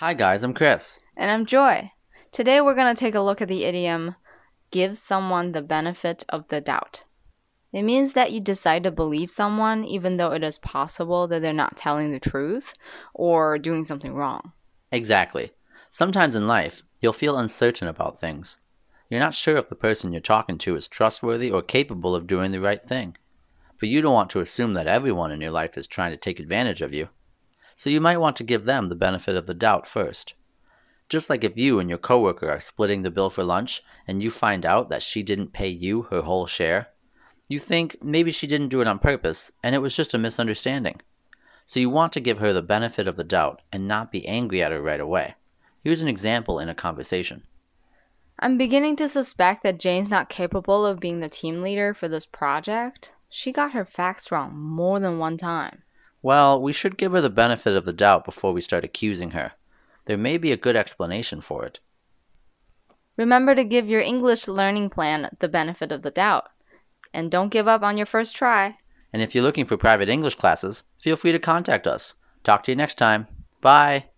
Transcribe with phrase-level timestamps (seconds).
[0.00, 0.98] Hi, guys, I'm Chris.
[1.14, 1.92] And I'm Joy.
[2.32, 4.16] Today we're going to take a look at the idiom
[4.70, 7.04] give someone the benefit of the doubt.
[7.70, 11.52] It means that you decide to believe someone even though it is possible that they're
[11.52, 12.72] not telling the truth
[13.12, 14.54] or doing something wrong.
[14.90, 15.52] Exactly.
[15.90, 18.56] Sometimes in life, you'll feel uncertain about things.
[19.10, 22.52] You're not sure if the person you're talking to is trustworthy or capable of doing
[22.52, 23.18] the right thing.
[23.78, 26.40] But you don't want to assume that everyone in your life is trying to take
[26.40, 27.10] advantage of you.
[27.80, 30.34] So you might want to give them the benefit of the doubt first.
[31.08, 34.30] Just like if you and your coworker are splitting the bill for lunch and you
[34.30, 36.88] find out that she didn't pay you her whole share,
[37.48, 41.00] you think maybe she didn't do it on purpose and it was just a misunderstanding.
[41.64, 44.62] So you want to give her the benefit of the doubt and not be angry
[44.62, 45.36] at her right away.
[45.82, 47.44] Here's an example in a conversation.
[48.38, 52.26] I'm beginning to suspect that Jane's not capable of being the team leader for this
[52.26, 53.12] project.
[53.30, 55.82] She got her facts wrong more than one time.
[56.22, 59.52] Well, we should give her the benefit of the doubt before we start accusing her.
[60.06, 61.80] There may be a good explanation for it.
[63.16, 66.48] Remember to give your English learning plan the benefit of the doubt.
[67.12, 68.76] And don't give up on your first try.
[69.12, 72.14] And if you're looking for private English classes, feel free to contact us.
[72.44, 73.26] Talk to you next time.
[73.60, 74.09] Bye.